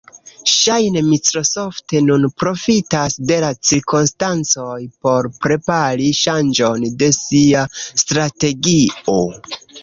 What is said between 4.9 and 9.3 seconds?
por prepari ŝanĝon de sia strategio.